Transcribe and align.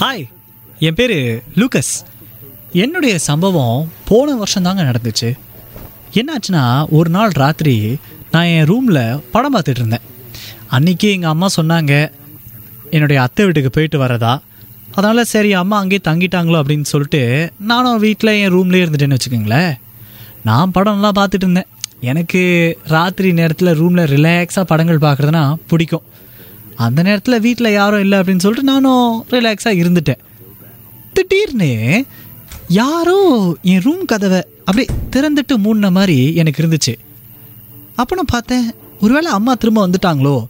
Hi 0.00 0.24
என் 0.78 0.94
பேர் 0.94 1.14
Lucas 1.56 1.92
என்னுடைய 2.72 3.18
சம்பவம் 3.18 3.88
போன 4.04 4.34
வருஷம் 4.34 4.62
தாங்க 4.62 4.82
நடந்துச்சு. 4.82 5.30
என்னாச்சுன்னா 6.14 6.88
ஒரு 6.88 7.10
நாள் 7.10 7.30
ராத்திரி 7.30 7.96
நான் 8.30 8.44
என் 8.44 8.64
ரூமில் 8.64 9.20
படம் 9.30 9.54
பார்த்துட்டு 9.54 9.82
இருந்தேன். 9.82 10.04
அன்றைக்கி 10.70 11.08
எங்கள் 11.14 11.30
அம்மா 11.30 11.48
சொன்னாங்க 11.56 12.12
என்னுடைய 12.90 13.22
அத்தை 13.22 13.44
வீட்டுக்கு 13.44 13.70
போயிட்டு 13.70 14.04
வரதா. 14.04 14.40
அதனால் 14.92 15.24
சரி 15.24 15.52
அம்மா 15.52 15.78
அங்கேயே 15.78 16.00
தங்கிட்டாங்களோ 16.04 16.60
அப்படின்னு 16.62 16.82
சொல்லிட்டு 16.82 17.52
நானும் 17.58 17.98
வீட்டில் 17.98 18.38
என் 18.42 18.54
ரூம்லேயே 18.54 18.86
இருந்துட்டேன்னு 18.86 19.18
வச்சுக்கோங்களேன். 19.18 19.74
நான் 20.44 20.72
படம்லாம் 20.74 21.18
பார்த்துட்டு 21.20 21.46
இருந்தேன். 21.48 21.70
எனக்கு 22.00 22.42
ராத்திரி 22.86 23.32
நேரத்தில் 23.32 23.76
ரூமில் 23.76 24.10
ரிலாக்ஸாக 24.16 24.62
படங்கள் 24.62 24.98
பார்க்குறதுனா 24.98 25.54
பிடிக்கும். 25.66 26.02
அந்த 26.76 27.02
நேரத்தில் 27.02 27.40
வீட்டில் 27.40 27.72
யாரும் 27.72 28.00
இல்லை 28.00 28.18
அப்படின்னு 28.18 28.44
சொல்லிட்டு 28.44 28.70
நானும் 28.72 29.24
ரிலாக்ஸாக 29.30 29.80
இருந்துட்டேன். 29.82 30.20
திடீர்னு 31.12 32.04
யாரோ 32.68 33.56
என் 33.62 33.80
ரூம் 33.80 34.04
கதவை 34.04 34.40
அப்படியே 34.64 34.88
திறந்துட்டு 35.10 35.56
மூடின 35.56 35.90
மாதிரி 35.90 36.34
எனக்கு 36.34 36.62
இருந்துச்சு. 36.62 36.94
அப்போ 37.96 38.14
நான் 38.14 38.34
பார்த்தேன் 38.36 38.74
ஒருவேளை 39.00 39.30
அம்மா 39.30 39.54
திரும்ப 39.54 39.88
வந்துட்டாங்களோ? 39.88 40.44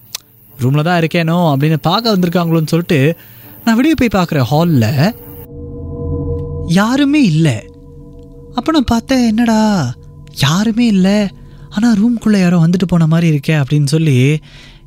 ரூமில் 0.58 0.82
தான் 0.82 1.00
இருக்கேனோ 1.02 1.38
அப்படின்னு 1.52 1.76
பார்க்க 1.82 2.16
வந்திருக்காங்களோன்னு 2.16 2.72
சொல்லிட்டு 2.72 3.16
நான் 3.64 3.76
வெளியே 3.76 3.94
போய் 3.98 4.16
பார்க்குறேன் 4.22 4.48
ஹாலில் 4.52 5.14
யாருமே 6.66 7.22
இல்லை. 7.22 7.62
அப்போ 8.54 8.72
நான் 8.72 8.84
பார்த்தேன் 8.84 9.26
என்னடா 9.26 9.94
யாருமே 10.32 10.86
இல்லை. 10.86 11.28
ஆனால் 11.68 11.96
ரூம்குள்ளே 11.98 12.40
யாரோ 12.40 12.58
வந்துட்டு 12.58 12.86
போன 12.86 13.06
மாதிரி 13.06 13.36
இருக்கே 13.36 13.62
அப்படின்னு 13.62 13.86
சொல்லி 13.86 14.38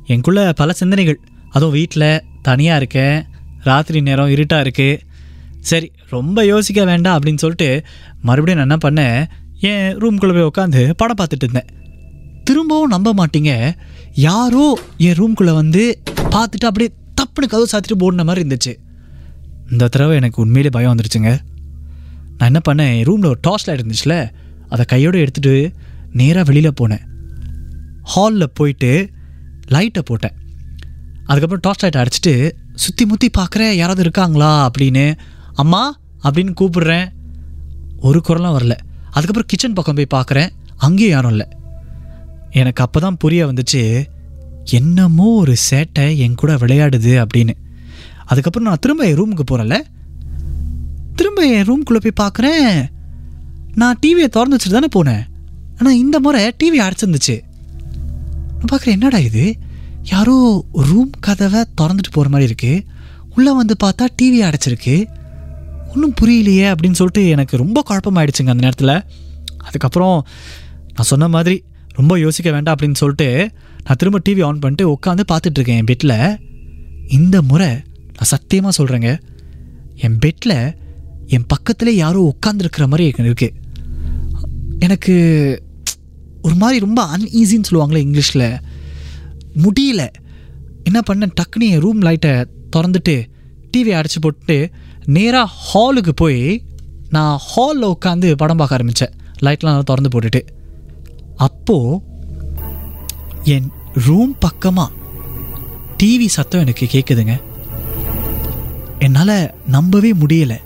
எனக்குள்ளே 0.08 0.52
பல 0.52 0.72
சிந்தனைகள். 0.72 1.20
அதுவும் 1.50 1.74
வீட்டில் 1.74 2.22
தனியாக 2.42 2.76
இருக்கேன். 2.76 3.24
ராத்திரி 3.60 4.00
நேரம் 4.00 4.28
இருட்டாக 4.28 4.70
இருக்குது 4.70 4.98
சரி 5.60 5.90
ரொம்ப 6.08 6.44
யோசிக்க 6.44 6.84
வேண்டாம் 6.84 7.18
அப்படின்னு 7.18 7.36
சொல்லிட்டு 7.36 7.84
மறுபடியும் 8.22 8.66
நான் 8.66 8.80
என்ன 8.80 9.02
பண்ணேன்? 9.02 9.26
என் 9.60 9.96
ரூம்குள்ளே 9.96 10.50
போய் 10.50 10.50
உட்காந்து 10.50 10.90
படம் 10.96 11.16
பார்த்துட்டு 11.20 11.48
இருந்தேன். 11.48 11.68
திரும்பவும் 12.44 12.88
நம்ப 12.88 13.14
மாட்டீங்க. 13.14 13.72
யாரோ 14.14 14.78
என் 14.96 15.14
ரூம்குள்ளே 15.14 15.54
வந்து 15.54 16.02
பார்த்துட்டு 16.14 16.68
அப்படியே 16.68 16.92
தப்புன்னு 17.20 17.48
கதவு 17.48 17.66
சாத்திட்டு 17.72 17.98
போடின 17.98 18.24
மாதிரி 18.24 18.48
இருந்துச்சு. 18.48 18.74
இந்த 19.70 19.88
தடவை 19.88 20.16
எனக்கு 20.16 20.42
உண்மையிலே 20.42 20.68
பயம் 20.68 20.94
வந்துருச்சுங்க. 20.94 21.38
நான் 22.38 22.52
என்ன 22.52 22.60
பண்ணேன்? 22.68 22.98
என் 22.98 23.04
ரூமில் 23.04 23.28
ஒரு 23.28 23.38
டார்ச் 23.40 23.68
லைட் 23.68 23.80
இருந்துச்சுல 23.80 24.30
அதை 24.68 24.84
கையோடு 24.84 25.26
எடுத்துகிட்டு 25.26 25.74
நேராக 26.12 26.42
வெளியில் 26.42 26.72
போனேன். 26.80 27.04
ஹாலில் 28.02 28.50
போயிட்டு 28.54 29.10
லைட்டை 29.66 30.02
போட்டேன். 30.04 30.32
அதுக்கப்புறம் 31.26 31.58
டார்ச் 31.60 31.84
லைட்டை 31.84 32.02
அடிச்சிட்டு 32.02 32.52
சுற்றி 32.74 33.06
முற்றி 33.06 33.30
பார்க்குறேன் 33.38 33.70
யாராவது 33.70 34.00
இருக்காங்களா? 34.00 34.70
அப்படின்னு 34.70 35.18
அம்மா 35.54 35.98
அப்படின்னு 36.22 36.54
கூப்பிடுறேன். 36.60 37.08
ஒரு 38.00 38.22
குரலாம் 38.28 38.56
வரல. 38.56 38.76
அதுக்கப்புறம் 39.10 39.46
கிச்சன் 39.46 39.72
பக்கம் 39.72 39.94
போய் 39.94 40.24
பார்க்குறேன். 40.24 40.48
அங்கேயும் 40.76 41.10
யாரும் 41.10 41.30
இல்லை. 41.30 41.48
எனக்கு 42.50 42.82
அப்போ 42.82 43.00
தான் 43.00 43.16
புரிய 43.16 43.46
வந்துச்சு 43.46 44.04
என்னமோ 44.64 45.34
ஒரு 45.34 45.56
சேட்டை 45.70 46.16
என் 46.16 46.34
கூட 46.34 46.54
விளையாடுது 46.54 47.24
அப்படின்னு. 47.24 47.54
அதுக்கப்புறம் 48.24 48.68
நான் 48.68 48.78
திரும்ப 48.80 49.04
என் 49.04 49.18
ரூமுக்கு 49.18 49.40
போகிறேன்ல 49.50 49.80
திரும்ப 51.14 51.46
என் 51.46 51.64
ரூம்குள்ளே 51.64 52.10
போய் 52.10 52.30
பார்க்குறேன். 52.30 52.86
நான் 53.74 53.98
டிவியை 53.98 54.28
திறந்து 54.28 54.56
வச்சுட்டு 54.56 54.78
தானே 54.78 54.86
போனேன். 54.96 55.26
ஆனால் 55.78 55.96
இந்த 55.96 56.20
முறை 56.20 56.54
டிவி 56.64 56.78
அடைச்சிருந்துச்சு. 56.78 57.40
நான் 58.56 58.70
பார்க்குறேன் 58.72 58.96
என்னடா 58.98 59.18
இது? 59.18 59.44
யாரோ 60.02 60.64
ரூம் 60.72 61.10
கதவை 61.20 61.60
திறந்துட்டு 61.80 62.12
போகிற 62.12 62.28
மாதிரி 62.28 62.48
இருக்குது 62.50 62.84
உள்ளே 63.34 63.52
வந்து 63.52 63.74
பார்த்தா 63.84 64.04
டிவி 64.22 64.38
அடைச்சிருக்கு. 64.48 64.96
ஒன்றும் 65.94 66.14
புரியலையே 66.20 66.66
அப்படின்னு 66.72 66.98
சொல்லிட்டு 67.00 67.28
எனக்கு 67.28 67.56
ரொம்ப 67.56 67.82
குழப்பமாயிடுச்சுங்க 67.88 68.52
அந்த 68.54 68.64
நேரத்தில். 68.66 68.94
அதுக்கப்புறம் 69.58 70.26
நான் 70.94 71.10
சொன்ன 71.12 71.28
மாதிரி 71.28 71.64
ரொம்ப 71.94 72.18
யோசிக்க 72.18 72.50
வேண்டாம் 72.50 72.74
அப்படின்னு 72.76 72.92
சொல்லிட்டு 72.92 73.28
நான் 73.84 73.96
திரும்ப 73.96 74.18
டிவி 74.28 74.44
ஆன் 74.44 74.58
பண்ணிட்டு 74.58 74.84
உட்காந்து 74.92 75.24
பார்த்துட்ருக்கேன் 75.32 75.78
என் 75.80 75.90
பெட்டில் 75.90 76.38
இந்த 77.08 77.42
முறை 77.42 77.68
நான் 78.16 78.30
சத்தியமாக 78.34 78.82
சொல்கிறேங்க 78.82 79.10
என் 79.96 80.18
பெட்டில் 80.18 80.56
என் 81.26 81.46
பக்கத்தில் 81.46 81.94
யாரோ 81.94 82.32
உட்காந்துருக்கிற 82.32 82.86
மாதிரி 82.86 83.04
எனக்கு 83.08 83.28
இருக்குது 83.30 83.54
எனக்கு 84.78 85.14
ஒரு 86.42 86.54
மாதிரி 86.54 86.78
ரொம்ப 86.78 87.06
அன்ஈஸின்னு 87.16 87.68
சொல்லுவாங்களே 87.70 88.02
இங்கிலீஷில். 88.06 88.60
முடியல. 89.62 90.08
என்ன 90.84 91.00
பண்ணேன்? 91.12 91.34
டக்குனு 91.40 91.68
என் 91.68 91.80
ரூம் 91.80 92.00
லைட்டை 92.00 92.30
திறந்துட்டு 92.76 93.16
டிவி 93.72 93.92
அடைச்சி 93.98 94.20
போட்டு 94.20 94.70
நேராக 95.06 95.52
ஹாலுக்கு 95.66 96.12
போய் 96.14 96.64
நான் 97.08 97.38
ஹாலில் 97.38 97.94
உட்காந்து 97.94 98.32
படம் 98.32 98.56
பார்க்க 98.56 98.76
ஆரம்பித்தேன் 98.78 99.12
லைட்லாம் 99.42 99.82
திறந்து 99.82 100.10
போட்டுட்டு. 100.14 100.42
அப்போது 101.36 102.00
என் 103.42 103.72
ரூம் 104.06 104.36
பக்கமாக 104.38 104.92
டிவி 106.02 106.26
சத்தம் 106.26 106.60
எனக்கு 106.60 106.86
கேட்குதுங்க 106.92 107.40
என்னால் 108.98 109.54
நம்பவே 109.66 110.12
முடியலை. 110.12 110.58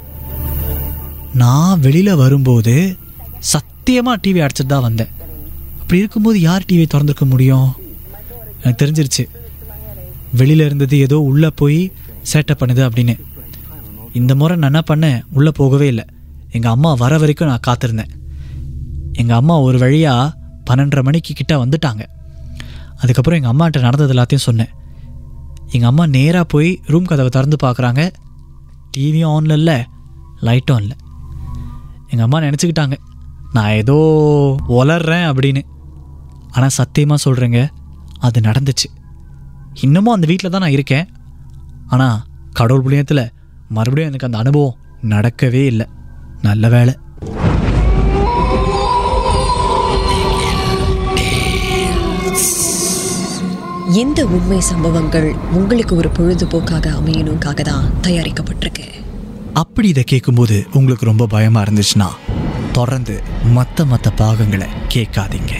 நான் 1.35 1.81
வெளியில் 1.81 2.15
வரும்போது 2.15 2.97
சத்தியமாக 3.39 4.21
டிவி 4.27 4.47
அடைச்சிட்டு 4.47 4.67
தான் 4.67 4.83
வந்தேன். 4.83 5.09
அப்படி 5.91 6.05
இருக்கும்போது 6.05 6.41
யார் 6.41 6.65
டிவியை 6.73 6.84
திறந்துருக்க 6.95 7.25
முடியும்? 7.25 7.73
எனக்கு 8.62 8.87
தெரிஞ்சிருச்சு. 8.87 9.28
வெளியில் 10.33 10.65
இருந்தது 10.65 10.99
ஏதோ 10.99 11.19
உள்ளே 11.21 11.49
போய் 11.55 11.93
சேட்டப் 12.33 12.61
பண்ணுது 12.61 12.83
அப்படின்னு. 12.89 13.21
இந்த 14.12 14.34
முறை 14.34 14.56
நான் 14.56 14.75
என்ன 14.75 14.83
பண்ணேன்? 14.91 15.23
உள்ளே 15.33 15.51
போகவே 15.51 15.87
இல்லை. 15.87 16.05
எங்கள் 16.51 16.71
அம்மா 16.71 16.95
வர 16.95 17.19
வரைக்கும் 17.19 17.49
நான் 17.49 17.67
காத்திருந்தேன். 17.67 18.12
எங்கள் 19.12 19.37
அம்மா 19.37 19.61
ஒரு 19.61 19.78
வழியாக 19.78 20.37
பன்னெண்டரை 20.71 21.03
மணிக்கு 21.03 21.34
கிட்ட 21.34 21.56
வந்துட்டாங்க. 21.56 22.03
அதுக்கப்புறம் 22.97 23.43
எங்கள் 23.43 23.53
அம்மாட்ட 23.53 23.81
நடந்தது 23.81 24.15
எல்லாத்தையும் 24.15 24.47
சொன்னேன். 24.49 24.72
எங்கள் 25.71 25.89
அம்மா 25.89 26.07
நேராக 26.07 26.45
போய் 26.45 26.81
ரூம் 26.87 27.05
கதவை 27.05 27.28
திறந்து 27.28 27.57
பார்க்குறாங்க. 27.67 28.11
டிவியும் 28.97 29.34
ஆன்ல 29.37 29.53
இல்லை 29.53 29.84
லைட்டும் 30.41 30.81
இல்லை 30.81 30.97
எங்கள் 32.09 32.28
அம்மா 32.28 32.41
நினச்சிக்கிட்டாங்க 32.41 32.93
நான் 33.53 33.72
ஏதோ 33.72 33.99
ஒலர்றேன் 34.69 35.28
அப்படின்னு. 35.33 35.62
ஆனால் 36.55 36.77
சத்தியமாக 36.81 37.25
சொல்கிறேங்க 37.27 37.61
அது 38.27 38.38
நடந்துச்சு. 38.49 38.88
இன்னமும் 39.87 40.15
அந்த 40.15 40.27
வீட்டில் 40.31 40.53
தான் 40.55 40.65
நான் 40.65 40.77
இருக்கேன். 40.77 41.06
ஆனால் 41.94 42.19
கடவுள் 42.59 42.84
புண்ணியத்தில் 42.87 43.25
மறுபடியும் 43.77 44.11
எனக்கு 44.11 44.28
அந்த 44.28 44.41
அனுபவம் 44.44 44.78
நடக்கவே 45.15 45.62
இல்லை. 45.72 45.87
நல்ல 46.49 46.69
வேலை 46.77 46.94
இந்த 54.01 54.21
உண்மை 54.34 54.59
சம்பவங்கள் 54.71 55.27
உங்களுக்கு 55.59 55.95
ஒரு 56.01 56.09
பொழுதுபோக்காக 56.16 56.91
அமையணுக்காக 56.98 57.60
தான் 57.71 57.86
தயாரிக்கப்பட்டிருக்கு? 58.07 58.84
அப்படி 59.63 59.86
இதை 59.92 60.04
கேட்கும்போது 60.13 60.57
உங்களுக்கு 60.78 61.09
ரொம்ப 61.10 61.27
பயமாக 61.34 61.65
இருந்துச்சுன்னா 61.66 62.09
தொடர்ந்து 62.78 63.15
மற்ற 63.57 63.84
மற்ற 63.92 64.10
பாகங்களை 64.21 64.69
கேட்காதீங்க. 64.95 65.54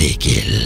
திகில் 0.00 0.56